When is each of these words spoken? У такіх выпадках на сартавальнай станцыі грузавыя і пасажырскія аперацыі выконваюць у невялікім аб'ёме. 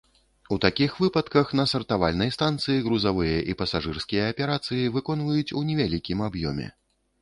У 0.53 0.55
такіх 0.63 0.95
выпадках 1.03 1.51
на 1.59 1.65
сартавальнай 1.73 2.33
станцыі 2.39 2.83
грузавыя 2.89 3.37
і 3.53 3.57
пасажырскія 3.63 4.27
аперацыі 4.35 4.93
выконваюць 5.01 5.49
у 5.61 5.67
невялікім 5.73 6.31
аб'ёме. 6.31 6.67